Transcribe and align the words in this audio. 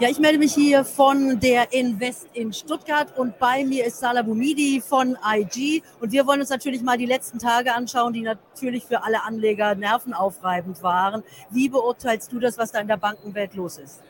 Ja, 0.00 0.08
ich 0.08 0.18
melde 0.18 0.38
mich 0.38 0.52
hier 0.52 0.84
von 0.84 1.38
der 1.38 1.72
Invest 1.72 2.26
in 2.32 2.52
Stuttgart 2.52 3.16
und 3.16 3.38
bei 3.38 3.64
mir 3.64 3.84
ist 3.86 4.00
Salah 4.00 4.22
Boumidi 4.22 4.82
von 4.84 5.16
IG 5.24 5.84
und 6.00 6.10
wir 6.10 6.26
wollen 6.26 6.40
uns 6.40 6.50
natürlich 6.50 6.82
mal 6.82 6.98
die 6.98 7.06
letzten 7.06 7.38
Tage 7.38 7.72
anschauen, 7.72 8.12
die 8.12 8.22
natürlich 8.22 8.84
für 8.84 9.04
alle 9.04 9.22
Anleger 9.22 9.76
nervenaufreibend 9.76 10.82
waren. 10.82 11.22
Wie 11.50 11.68
beurteilst 11.68 12.32
du 12.32 12.40
das, 12.40 12.58
was 12.58 12.72
da 12.72 12.80
in 12.80 12.88
der 12.88 12.96
Bankenwelt 12.96 13.54
los 13.54 13.78
ist? 13.78 14.00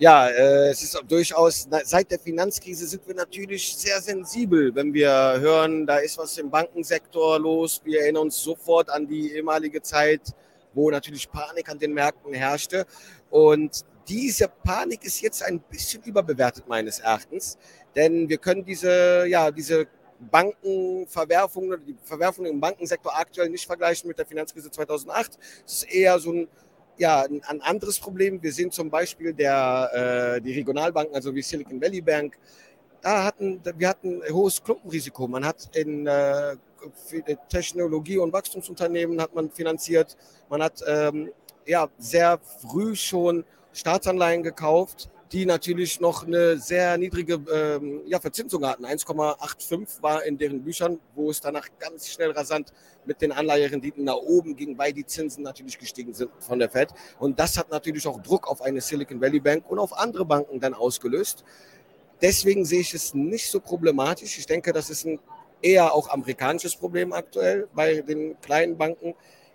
Ja, 0.00 0.26
äh, 0.26 0.70
es 0.70 0.82
ist 0.82 1.00
durchaus, 1.06 1.68
seit 1.84 2.10
der 2.10 2.18
Finanzkrise 2.18 2.88
sind 2.88 3.06
wir 3.06 3.14
natürlich 3.14 3.76
sehr 3.76 4.00
sensibel, 4.00 4.74
wenn 4.74 4.92
wir 4.92 5.10
hören, 5.38 5.86
da 5.86 5.98
ist 5.98 6.18
was 6.18 6.38
im 6.38 6.50
Bankensektor 6.50 7.38
los. 7.38 7.80
Wir 7.84 8.00
erinnern 8.00 8.22
uns 8.22 8.42
sofort 8.42 8.90
an 8.90 9.06
die 9.06 9.32
ehemalige 9.32 9.80
Zeit, 9.80 10.22
wo 10.74 10.90
natürlich 10.90 11.30
Panik 11.30 11.68
an 11.68 11.78
den 11.78 11.94
Märkten 11.94 12.34
herrschte. 12.34 12.84
Und 13.30 13.84
diese 14.08 14.48
Panik 14.48 15.04
ist 15.04 15.20
jetzt 15.20 15.42
ein 15.42 15.60
bisschen 15.60 16.02
überbewertet 16.02 16.68
meines 16.68 17.00
Erachtens, 17.00 17.58
denn 17.94 18.28
wir 18.28 18.38
können 18.38 18.64
diese, 18.64 19.26
ja, 19.26 19.50
diese 19.50 19.86
Bankenverwerfungen, 20.20 21.84
die 21.86 21.96
Verwerfungen 22.02 22.52
im 22.52 22.60
Bankensektor 22.60 23.16
aktuell 23.16 23.48
nicht 23.48 23.66
vergleichen 23.66 24.08
mit 24.08 24.18
der 24.18 24.26
Finanzkrise 24.26 24.70
2008. 24.70 25.38
Es 25.66 25.72
ist 25.72 25.92
eher 25.92 26.18
so 26.18 26.32
ein, 26.32 26.48
ja, 26.98 27.22
ein 27.22 27.62
anderes 27.62 27.98
Problem. 27.98 28.42
Wir 28.42 28.52
sehen 28.52 28.70
zum 28.70 28.90
Beispiel 28.90 29.32
der, 29.32 30.36
äh, 30.36 30.40
die 30.42 30.52
Regionalbanken, 30.52 31.14
also 31.14 31.34
wie 31.34 31.42
Silicon 31.42 31.80
Valley 31.80 32.02
Bank, 32.02 32.38
da 33.00 33.24
hatten, 33.24 33.62
wir 33.76 33.88
hatten 33.88 34.22
ein 34.22 34.34
hohes 34.34 34.62
Klumpenrisiko. 34.62 35.26
Man 35.26 35.44
hat 35.44 35.74
in 35.74 36.06
äh, 36.06 36.56
Technologie- 37.48 38.18
und 38.18 38.32
Wachstumsunternehmen 38.32 39.20
hat 39.20 39.34
man 39.34 39.50
finanziert. 39.50 40.16
Man 40.50 40.62
hat 40.62 40.82
ähm, 40.86 41.30
ja, 41.66 41.88
sehr 41.98 42.38
früh 42.60 42.94
schon 42.94 43.44
Staatsanleihen 43.72 44.42
gekauft, 44.42 45.10
die 45.32 45.46
natürlich 45.46 46.00
noch 46.00 46.26
eine 46.26 46.58
sehr 46.58 46.98
niedrige 46.98 47.34
ähm, 47.52 48.00
ja, 48.06 48.18
Verzinsung 48.18 48.66
hatten. 48.66 48.84
1,85 48.84 50.02
war 50.02 50.24
in 50.24 50.38
deren 50.38 50.62
Büchern, 50.64 50.98
wo 51.14 51.30
es 51.30 51.40
danach 51.40 51.68
ganz 51.78 52.08
schnell 52.08 52.32
rasant 52.32 52.72
mit 53.04 53.22
den 53.22 53.30
Anleiherenditen 53.30 54.04
nach 54.04 54.16
oben 54.16 54.56
ging, 54.56 54.76
weil 54.76 54.92
die 54.92 55.06
Zinsen 55.06 55.44
natürlich 55.44 55.78
gestiegen 55.78 56.14
sind 56.14 56.30
von 56.40 56.58
der 56.58 56.68
Fed. 56.68 56.88
Und 57.20 57.38
das 57.38 57.56
hat 57.56 57.70
natürlich 57.70 58.06
auch 58.08 58.20
Druck 58.20 58.48
auf 58.48 58.60
eine 58.60 58.80
Silicon 58.80 59.20
Valley 59.20 59.40
Bank 59.40 59.70
und 59.70 59.78
auf 59.78 59.96
andere 59.96 60.24
Banken 60.24 60.58
dann 60.58 60.74
ausgelöst. 60.74 61.44
Deswegen 62.20 62.64
sehe 62.64 62.80
ich 62.80 62.92
es 62.92 63.14
nicht 63.14 63.48
so 63.48 63.60
problematisch. 63.60 64.36
Ich 64.36 64.46
denke, 64.46 64.72
das 64.72 64.90
ist 64.90 65.06
ein 65.06 65.20
eher 65.62 65.94
auch 65.94 66.08
amerikanisches 66.08 66.74
Problem 66.74 67.12
aktuell 67.12 67.68
bei 67.74 68.00
den 68.00 68.38
kleinen 68.40 68.76
Banken. 68.76 69.14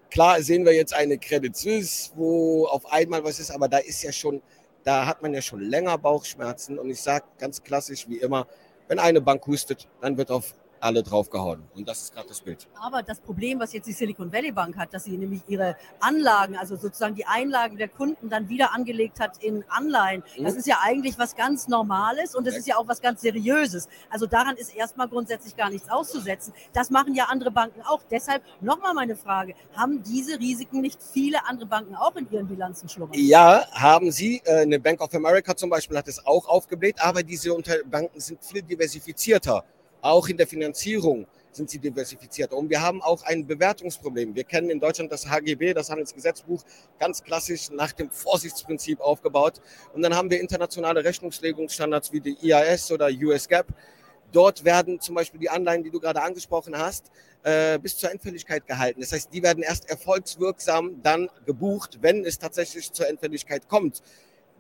Klar 0.10 0.42
sehen 0.42 0.66
wir 0.66 0.74
jetzt 0.74 0.94
eine 0.94 1.18
Credit 1.18 1.56
Suisse, 1.56 2.12
wo 2.16 2.66
auf 2.68 2.86
einmal 2.92 3.24
was 3.24 3.40
ist, 3.40 3.52
aber 3.52 3.68
da 3.68 3.78
ist 3.78 4.04
ja 4.04 4.12
schon, 4.12 4.42
da 4.84 5.06
hat 5.06 5.22
man 5.22 5.34
ja 5.34 5.42
schon 5.42 5.62
länger 5.62 5.98
Bauchschmerzen. 5.98 6.80
Und 6.80 6.90
ich 6.90 7.02
sage 7.02 7.26
ganz 7.38 7.62
klassisch 7.64 8.08
wie 8.08 8.18
immer, 8.18 8.48
wenn 8.88 9.00
eine 9.00 9.22
Bank 9.22 9.46
hustet, 9.48 9.88
dann 10.02 10.18
wird 10.18 10.32
auf 10.32 10.54
alle 10.80 11.04
draufgehauen. 11.04 11.64
Und 11.76 11.88
das 11.88 12.04
ist 12.04 12.14
gerade 12.14 12.28
das 12.28 12.42
Bild. 12.42 12.68
Aber 12.76 13.04
das 13.04 13.20
Problem, 13.20 13.60
was 13.60 13.74
jetzt 13.74 13.88
die 13.88 13.94
Silicon 13.94 14.32
Valley 14.32 14.52
Bank 14.52 14.78
hat, 14.78 14.94
dass 14.94 15.06
sie 15.06 15.18
nämlich 15.18 15.42
ihre 15.48 15.76
Anlagen, 16.00 16.58
also 16.58 16.76
sozusagen 16.76 17.16
die 17.16 17.26
Einlagen 17.26 17.78
der 17.78 17.88
Kunden 17.88 18.30
dann 18.30 18.50
wieder 18.50 18.74
angelegt 18.74 19.20
hat 19.20 19.44
in 19.44 19.64
Anleihen, 19.70 20.24
mhm. 20.38 20.44
das 20.44 20.56
ist 20.56 20.68
ja 20.68 20.80
eigentlich 20.84 21.18
was 21.18 21.36
ganz 21.36 21.68
Normales 21.68 22.36
und 22.36 22.46
das 22.46 22.56
ist 22.56 22.68
ja 22.68 22.78
auch 22.78 22.88
was 22.88 23.02
ganz 23.02 23.22
Seriöses. 23.22 23.88
Also 24.10 24.26
daran 24.26 24.56
ist 24.58 24.76
erstmal 24.76 25.08
grundsätzlich 25.08 25.56
gar 25.56 25.70
nichts 25.70 25.90
auszusetzen. 25.90 26.54
Das 26.74 26.90
machen 26.90 27.16
ja 27.16 27.26
andere 27.26 27.52
Banken 27.52 27.82
auch. 27.82 28.02
Deshalb 28.10 28.44
nochmal 28.62 28.94
meine 28.94 29.16
Frage, 29.16 29.56
haben 29.76 30.04
diese 30.04 30.40
Risiken 30.40 30.82
nicht 30.82 31.02
viele 31.02 31.46
andere 31.48 31.68
Banken 31.68 31.96
auch 31.96 32.16
in 32.16 32.30
ihren 32.32 32.48
Bilanzen 32.48 32.90
schlummern? 32.90 33.14
Ja, 33.18 33.66
haben 33.72 34.12
sie. 34.12 34.42
Äh, 34.46 34.62
eine 34.62 34.80
Bank 34.80 35.02
of 35.02 35.14
America 35.14 35.56
zum 35.56 35.70
Beispiel 35.70 35.98
hat 35.98 36.08
es 36.08 36.26
auch 36.26 36.48
aufgebläht, 36.48 37.02
aber 37.02 37.24
diese 37.24 37.56
Banken 37.86 38.20
sind 38.20 38.44
viel 38.44 38.62
diversifizierter. 38.62 39.64
Auch 40.06 40.28
in 40.28 40.38
der 40.38 40.46
Finanzierung 40.46 41.26
sind 41.52 41.68
sie 41.68 41.80
diversifiziert. 41.80 42.54
Und 42.54 42.70
wir 42.70 42.80
haben 42.80 43.02
auch 43.02 43.24
ein 43.24 43.48
Bewertungsproblem. 43.48 44.36
Wir 44.36 44.44
kennen 44.44 44.70
in 44.70 44.80
Deutschland 44.80 45.12
das 45.12 45.28
HGB, 45.28 45.74
das 45.74 45.90
Handelsgesetzbuch, 45.90 46.62
ganz 47.00 47.24
klassisch 47.24 47.72
nach 47.72 47.92
dem 47.92 48.12
Vorsichtsprinzip 48.12 49.02
aufgebaut. 49.02 49.62
Und 49.94 50.04
dann 50.04 50.16
haben 50.16 50.30
wir 50.30 50.40
internationale 50.40 51.04
Rechnungslegungsstandards 51.04 52.14
wie 52.14 52.20
die 52.20 52.38
IAS 52.40 52.92
oder 52.92 53.10
US 53.24 53.48
GAAP. 53.48 53.66
Dort 54.32 54.64
werden 54.64 55.00
zum 55.00 55.16
Beispiel 55.16 55.40
die 55.40 55.50
Anleihen, 55.50 55.84
die 55.84 55.90
du 55.90 56.00
gerade 56.00 56.22
angesprochen 56.22 56.78
hast, 56.78 57.10
äh, 57.42 57.80
bis 57.80 57.98
zur 57.98 58.12
Endfälligkeit 58.12 58.68
gehalten. 58.68 59.02
Das 59.02 59.12
heißt, 59.12 59.34
die 59.34 59.42
werden 59.42 59.64
erst 59.64 59.90
erfolgswirksam 59.90 61.02
dann 61.02 61.32
gebucht, 61.48 61.98
wenn 62.02 62.24
es 62.26 62.38
tatsächlich 62.38 62.92
zur 62.92 63.10
Endfälligkeit 63.10 63.68
kommt. 63.68 64.04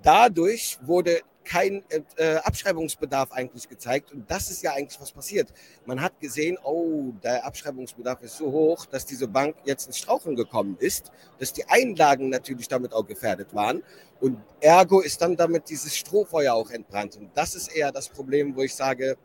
Dadurch 0.01 0.79
wurde 0.81 1.21
kein 1.45 1.83
äh, 2.17 2.35
Abschreibungsbedarf 2.37 3.31
eigentlich 3.31 3.69
gezeigt. 3.69 4.11
Und 4.11 4.29
das 4.29 4.51
ist 4.51 4.63
ja 4.63 4.73
eigentlich 4.73 4.99
was 4.99 5.11
passiert. 5.11 5.53
Man 5.85 6.01
hat 6.01 6.19
gesehen, 6.19 6.57
oh, 6.63 7.13
der 7.23 7.45
Abschreibungsbedarf 7.45 8.21
ist 8.23 8.37
so 8.37 8.51
hoch, 8.51 8.85
dass 8.87 9.05
diese 9.05 9.27
Bank 9.27 9.55
jetzt 9.63 9.87
ins 9.87 9.97
Straucheln 9.99 10.35
gekommen 10.35 10.75
ist, 10.79 11.11
dass 11.39 11.53
die 11.53 11.65
Einlagen 11.67 12.29
natürlich 12.29 12.67
damit 12.67 12.93
auch 12.93 13.05
gefährdet 13.05 13.53
waren. 13.53 13.83
Und 14.19 14.37
ergo 14.59 15.01
ist 15.01 15.21
dann 15.21 15.35
damit 15.35 15.69
dieses 15.69 15.95
Strohfeuer 15.95 16.53
auch 16.53 16.71
entbrannt. 16.71 17.15
Und 17.17 17.29
das 17.35 17.55
ist 17.55 17.67
eher 17.67 17.91
das 17.91 18.09
Problem, 18.09 18.55
wo 18.55 18.61
ich 18.61 18.75
sage, 18.75 19.17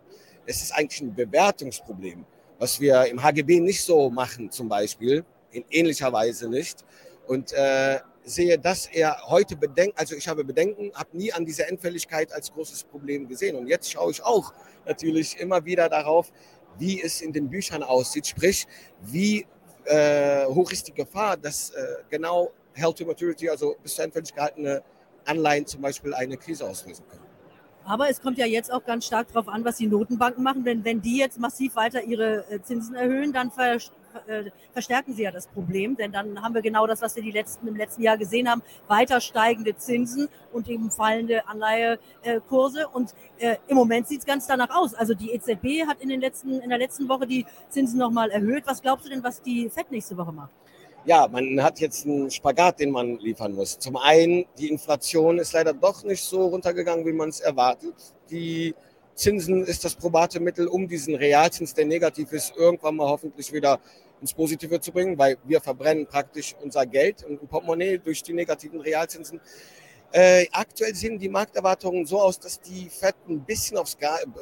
es 0.46 0.62
ist 0.62 0.72
eigentlich 0.72 1.00
ein 1.00 1.14
Bewertungsproblem, 1.14 2.24
was 2.58 2.80
wir 2.80 3.06
im 3.06 3.22
HGB 3.22 3.60
nicht 3.60 3.82
so 3.82 4.10
machen 4.10 4.50
zum 4.50 4.68
Beispiel, 4.68 5.24
in 5.52 5.64
ähnlicher 5.70 6.12
Weise 6.12 6.48
nicht. 6.48 6.84
Und 7.26 7.52
äh, 7.52 8.00
sehe 8.24 8.58
das 8.58 8.86
eher 8.86 9.16
heute 9.26 9.56
Bedenken, 9.56 9.96
also 9.98 10.14
ich 10.14 10.28
habe 10.28 10.44
Bedenken, 10.44 10.92
habe 10.94 11.16
nie 11.16 11.32
an 11.32 11.44
diese 11.44 11.66
Endfälligkeit 11.66 12.32
als 12.32 12.52
großes 12.52 12.84
Problem 12.84 13.28
gesehen. 13.28 13.56
Und 13.56 13.66
jetzt 13.66 13.90
schaue 13.90 14.10
ich 14.10 14.22
auch 14.22 14.52
natürlich 14.86 15.38
immer 15.38 15.64
wieder 15.64 15.88
darauf, 15.88 16.30
wie 16.78 17.02
es 17.02 17.20
in 17.20 17.32
den 17.32 17.48
Büchern 17.48 17.82
aussieht, 17.82 18.26
sprich, 18.26 18.66
wie 19.02 19.46
äh, 19.84 20.46
hoch 20.46 20.70
ist 20.70 20.88
die 20.88 20.94
Gefahr, 20.94 21.36
dass 21.36 21.70
äh, 21.70 21.96
genau 22.08 22.50
Held 22.74 22.98
to 22.98 23.04
Maturity, 23.04 23.48
also 23.48 23.76
bis 23.82 23.94
zur 23.94 24.04
Endfälligkeit 24.04 24.36
gehaltene 24.36 24.82
Anleihen 25.24 25.66
zum 25.66 25.82
Beispiel 25.82 26.14
eine 26.14 26.36
Krise 26.36 26.64
auslösen 26.68 27.04
können. 27.08 27.24
Aber 27.84 28.08
es 28.08 28.20
kommt 28.20 28.38
ja 28.38 28.46
jetzt 28.46 28.72
auch 28.72 28.84
ganz 28.84 29.06
stark 29.06 29.28
darauf 29.28 29.48
an, 29.48 29.64
was 29.64 29.78
die 29.78 29.86
Notenbanken 29.86 30.44
machen. 30.44 30.64
Denn 30.64 30.84
wenn 30.84 31.00
die 31.00 31.18
jetzt 31.18 31.38
massiv 31.38 31.76
weiter 31.76 32.02
ihre 32.02 32.48
äh, 32.50 32.62
Zinsen 32.62 32.94
erhöhen, 32.94 33.32
dann 33.32 33.50
äh, 34.26 34.50
verstärken 34.72 35.14
sie 35.14 35.22
ja 35.22 35.30
das 35.30 35.46
Problem. 35.46 35.96
Denn 35.96 36.12
dann 36.12 36.42
haben 36.42 36.54
wir 36.54 36.62
genau 36.62 36.86
das, 36.86 37.02
was 37.02 37.16
wir 37.16 37.22
die 37.22 37.30
letzten, 37.30 37.66
im 37.68 37.76
letzten 37.76 38.02
Jahr 38.02 38.18
gesehen 38.18 38.48
haben, 38.48 38.62
weiter 38.88 39.20
steigende 39.20 39.76
Zinsen 39.76 40.28
und 40.52 40.68
eben 40.68 40.90
fallende 40.90 41.46
Anleihekurse. 41.48 42.88
Und 42.88 43.14
äh, 43.38 43.56
im 43.68 43.76
Moment 43.76 44.08
sieht 44.08 44.20
es 44.20 44.26
ganz 44.26 44.46
danach 44.46 44.70
aus. 44.70 44.94
Also 44.94 45.14
die 45.14 45.32
EZB 45.32 45.86
hat 45.86 46.00
in, 46.00 46.08
den 46.08 46.20
letzten, 46.20 46.60
in 46.60 46.68
der 46.70 46.78
letzten 46.78 47.08
Woche 47.08 47.26
die 47.26 47.46
Zinsen 47.68 47.98
nochmal 47.98 48.30
erhöht. 48.30 48.64
Was 48.66 48.82
glaubst 48.82 49.06
du 49.06 49.10
denn, 49.10 49.22
was 49.22 49.42
die 49.42 49.68
FED 49.68 49.90
nächste 49.90 50.16
Woche 50.16 50.32
macht? 50.32 50.50
ja, 51.04 51.26
man 51.28 51.62
hat 51.62 51.80
jetzt 51.80 52.06
einen 52.06 52.30
Spagat, 52.30 52.80
den 52.80 52.90
man 52.90 53.18
liefern 53.18 53.54
muss. 53.54 53.78
Zum 53.78 53.96
einen, 53.96 54.44
die 54.58 54.68
Inflation 54.68 55.38
ist 55.38 55.52
leider 55.52 55.72
doch 55.72 56.04
nicht 56.04 56.22
so 56.22 56.46
runtergegangen, 56.46 57.06
wie 57.06 57.12
man 57.12 57.30
es 57.30 57.40
erwartet. 57.40 57.94
Die 58.30 58.74
Zinsen 59.14 59.64
ist 59.64 59.84
das 59.84 59.94
probate 59.94 60.40
Mittel, 60.40 60.66
um 60.66 60.88
diesen 60.88 61.14
Realzins, 61.14 61.74
der 61.74 61.86
negativ 61.86 62.32
ist, 62.32 62.56
irgendwann 62.56 62.96
mal 62.96 63.08
hoffentlich 63.08 63.52
wieder 63.52 63.80
ins 64.20 64.34
Positive 64.34 64.80
zu 64.80 64.92
bringen, 64.92 65.18
weil 65.18 65.38
wir 65.44 65.60
verbrennen 65.60 66.06
praktisch 66.06 66.54
unser 66.62 66.86
Geld 66.86 67.24
und 67.24 67.48
Portemonnaie 67.48 67.98
durch 67.98 68.22
die 68.22 68.32
negativen 68.32 68.80
Realzinsen. 68.80 69.40
Äh, 70.12 70.46
aktuell 70.50 70.92
sehen 70.92 71.20
die 71.20 71.28
Markterwartungen 71.28 72.04
so 72.04 72.20
aus, 72.20 72.40
dass 72.40 72.60
die 72.60 72.90
FED 72.90 73.14
ein 73.28 73.44
bisschen 73.44 73.78
aufs 73.78 73.96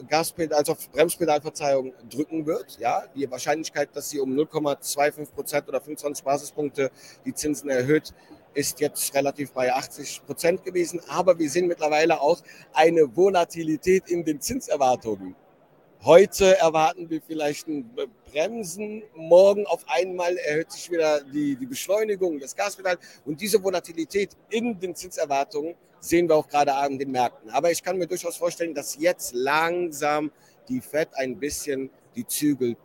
Gaspedal, 0.09 0.59
also 0.59 0.73
auf 0.73 0.89
Bremspedalverzeihung 0.91 1.93
drücken 2.09 2.47
wird. 2.47 2.78
Ja, 2.81 3.05
die 3.15 3.31
Wahrscheinlichkeit, 3.31 3.91
dass 3.95 4.09
sie 4.09 4.19
um 4.19 4.33
0,25 4.33 5.31
Prozent 5.33 5.69
oder 5.69 5.81
25 5.83 6.25
Basispunkte 6.25 6.91
die 7.27 7.34
Zinsen 7.34 7.69
erhöht, 7.69 8.15
ist 8.54 8.81
jetzt 8.81 9.14
relativ 9.14 9.53
bei 9.53 9.72
80 9.72 10.22
Prozent 10.26 10.64
gewesen. 10.64 11.00
Aber 11.09 11.39
wir 11.39 11.48
sehen 11.50 11.66
mittlerweile 11.66 12.21
auch 12.21 12.41
eine 12.72 13.16
Volatilität 13.16 14.09
in 14.09 14.24
den 14.24 14.41
Zinserwartungen. 14.41 15.34
Heute 16.04 16.56
erwarten 16.59 17.10
wir 17.10 17.21
vielleicht 17.21 17.66
ein 17.66 17.91
Bremsen. 18.30 19.03
Morgen 19.16 19.66
auf 19.66 19.84
einmal 19.89 20.36
erhöht 20.36 20.71
sich 20.71 20.91
wieder 20.91 21.21
die, 21.22 21.56
die 21.56 21.66
Beschleunigung 21.66 22.39
des 22.39 22.54
Gaspedals. 22.54 23.00
Und 23.24 23.41
diese 23.41 23.62
Volatilität 23.62 24.36
in 24.51 24.78
den 24.78 24.94
Zinserwartungen 24.94 25.74
sehen 26.01 26.28
wir 26.28 26.36
auch 26.36 26.48
gerade 26.48 26.72
an 26.74 26.98
den 26.98 27.10
Märkten. 27.10 27.51
Aber 27.51 27.72
ich 27.72 27.83
kann 27.83 27.98
mir 27.98 28.06
durchaus 28.06 28.36
vorstellen, 28.36 28.74
dass 28.74 28.97
jetzt 28.97 29.34
langsam 29.34 30.30
die 30.68 30.80
FED 30.80 31.09
ein 31.15 31.39
bisschen 31.39 31.91
die 32.15 32.27
Zügel 32.27 32.77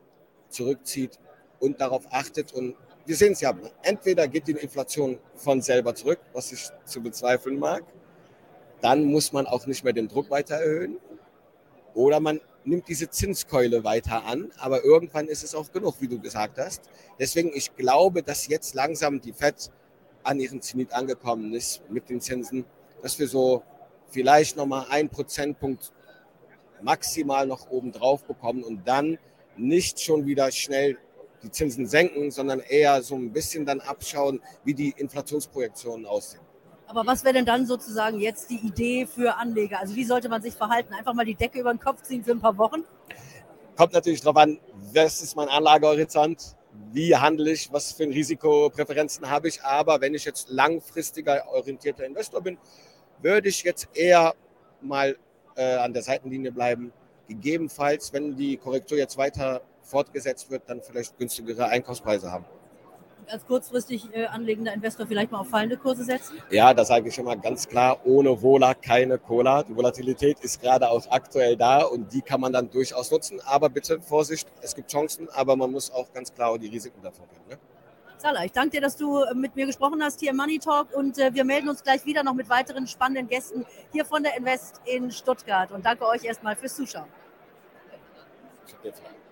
zurückzieht 0.49 1.19
und 1.59 1.79
darauf 1.81 2.05
achtet. 2.11 2.51
Und 2.51 2.75
wir 3.05 3.15
sehen 3.15 3.33
es 3.33 3.41
ja, 3.41 3.53
entweder 3.81 4.27
geht 4.27 4.47
die 4.47 4.53
Inflation 4.53 5.19
von 5.35 5.61
selber 5.61 5.93
zurück, 5.95 6.19
was 6.31 6.51
ich 6.51 6.69
zu 6.85 7.01
bezweifeln 7.01 7.59
mag. 7.59 7.83
Dann 8.81 9.03
muss 9.05 9.33
man 9.33 9.45
auch 9.45 9.65
nicht 9.65 9.83
mehr 9.83 9.93
den 9.93 10.07
Druck 10.07 10.29
weiter 10.29 10.55
erhöhen. 10.55 10.97
Oder 11.93 12.19
man 12.19 12.39
nimmt 12.65 12.87
diese 12.87 13.09
Zinskeule 13.09 13.83
weiter 13.83 14.25
an, 14.25 14.51
aber 14.57 14.83
irgendwann 14.83 15.27
ist 15.27 15.43
es 15.43 15.53
auch 15.53 15.71
genug, 15.71 15.95
wie 15.99 16.07
du 16.07 16.19
gesagt 16.19 16.57
hast. 16.57 16.81
Deswegen, 17.19 17.51
ich 17.53 17.75
glaube, 17.75 18.23
dass 18.23 18.47
jetzt 18.47 18.73
langsam 18.73 19.19
die 19.21 19.33
FED 19.33 19.69
an 20.23 20.39
ihren 20.39 20.61
Zenit 20.61 20.93
angekommen 20.93 21.53
ist 21.53 21.81
mit 21.89 22.09
den 22.09 22.21
Zinsen, 22.21 22.65
dass 23.01 23.19
wir 23.19 23.27
so 23.27 23.63
vielleicht 24.09 24.55
nochmal 24.55 24.85
ein 24.89 25.09
Prozentpunkt 25.09 25.91
maximal 26.81 27.45
noch 27.47 27.69
oben 27.69 27.91
drauf 27.91 28.23
bekommen 28.23 28.63
und 28.63 28.87
dann 28.87 29.17
nicht 29.57 30.01
schon 30.01 30.25
wieder 30.25 30.51
schnell 30.51 30.97
die 31.43 31.51
Zinsen 31.51 31.85
senken, 31.85 32.31
sondern 32.31 32.59
eher 32.61 33.01
so 33.03 33.15
ein 33.15 33.31
bisschen 33.31 33.65
dann 33.65 33.81
abschauen, 33.81 34.41
wie 34.63 34.73
die 34.73 34.93
Inflationsprojektionen 34.97 36.05
aussehen. 36.05 36.41
Aber 36.87 37.05
was 37.05 37.23
wäre 37.23 37.33
denn 37.33 37.45
dann 37.45 37.65
sozusagen 37.65 38.19
jetzt 38.19 38.49
die 38.49 38.59
Idee 38.65 39.07
für 39.07 39.35
Anleger? 39.37 39.79
Also 39.79 39.95
wie 39.95 40.03
sollte 40.03 40.29
man 40.29 40.41
sich 40.41 40.53
verhalten? 40.53 40.93
Einfach 40.93 41.13
mal 41.13 41.25
die 41.25 41.35
Decke 41.35 41.59
über 41.59 41.73
den 41.73 41.79
Kopf 41.79 42.03
ziehen 42.03 42.23
für 42.23 42.31
ein 42.31 42.39
paar 42.39 42.57
Wochen? 42.57 42.83
Kommt 43.75 43.93
natürlich 43.93 44.21
darauf 44.21 44.37
an, 44.37 44.59
was 44.93 45.21
ist 45.21 45.35
mein 45.35 45.49
Anlagehorizont? 45.49 46.55
Wie 46.91 47.15
handle 47.15 47.51
ich? 47.51 47.71
Was 47.71 47.91
für 47.93 48.03
Risikopräferenzen 48.03 49.29
habe 49.29 49.47
ich? 49.47 49.63
Aber 49.63 50.01
wenn 50.01 50.13
ich 50.13 50.25
jetzt 50.25 50.49
langfristiger 50.49 51.47
orientierter 51.51 52.05
Investor 52.05 52.41
bin, 52.41 52.57
würde 53.21 53.49
ich 53.49 53.63
jetzt 53.63 53.87
eher 53.95 54.35
mal 54.81 55.17
äh, 55.55 55.75
an 55.75 55.93
der 55.93 56.03
Seitenlinie 56.03 56.51
bleiben. 56.51 56.91
Gegebenenfalls, 57.27 58.13
wenn 58.13 58.35
die 58.35 58.57
Korrektur 58.57 58.97
jetzt 58.97 59.17
weiter 59.17 59.61
fortgesetzt 59.83 60.49
wird, 60.49 60.63
dann 60.67 60.81
vielleicht 60.81 61.17
günstigere 61.17 61.67
Einkaufspreise 61.67 62.31
haben. 62.31 62.45
Als 63.27 63.45
kurzfristig 63.45 64.13
äh, 64.13 64.25
anlegender 64.25 64.73
Investor 64.73 65.07
vielleicht 65.07 65.31
mal 65.31 65.39
auf 65.39 65.49
fallende 65.49 65.77
Kurse 65.77 66.03
setzen? 66.03 66.37
Ja, 66.49 66.73
da 66.73 66.83
sage 66.83 67.07
ich 67.07 67.17
immer 67.17 67.37
ganz 67.37 67.67
klar, 67.67 67.99
ohne 68.05 68.41
Vola 68.41 68.73
keine 68.73 69.17
Cola. 69.17 69.63
Die 69.63 69.75
Volatilität 69.75 70.39
ist 70.41 70.61
gerade 70.61 70.89
auch 70.89 71.09
aktuell 71.09 71.55
da 71.55 71.83
und 71.83 72.11
die 72.11 72.21
kann 72.21 72.41
man 72.41 72.51
dann 72.51 72.69
durchaus 72.69 73.11
nutzen. 73.11 73.39
Aber 73.45 73.69
bitte 73.69 74.01
Vorsicht, 74.01 74.47
es 74.61 74.75
gibt 74.75 74.91
Chancen, 74.91 75.29
aber 75.29 75.55
man 75.55 75.71
muss 75.71 75.89
auch 75.91 76.11
ganz 76.11 76.33
klar 76.33 76.57
die 76.59 76.67
Risiken 76.67 77.01
davon 77.01 77.25
kennen. 77.29 77.47
Ne? 77.49 77.57
Salah, 78.23 78.45
ich 78.45 78.53
danke 78.53 78.69
dir, 78.69 78.81
dass 78.81 78.95
du 78.95 79.21
äh, 79.21 79.33
mit 79.33 79.53
mir 79.55 79.65
gesprochen 79.65 80.01
hast 80.01 80.21
hier 80.21 80.31
im 80.31 80.37
Money 80.37 80.57
Talk 80.57 80.95
und 80.95 81.17
äh, 81.17 81.33
wir 81.33 81.43
melden 81.43 81.67
uns 81.67 81.83
gleich 81.83 82.05
wieder 82.05 82.23
noch 82.23 82.33
mit 82.33 82.47
weiteren 82.49 82.87
spannenden 82.87 83.27
Gästen 83.27 83.65
hier 83.91 84.05
von 84.05 84.23
der 84.23 84.37
Invest 84.37 84.79
in 84.85 85.11
Stuttgart 85.11 85.71
und 85.73 85.85
danke 85.85 86.07
euch 86.07 86.23
erstmal 86.23 86.55
fürs 86.55 86.75
Zuschauen. 86.75 87.09
Ich 88.65 88.73
habe 88.73 88.91
dir. 88.91 89.22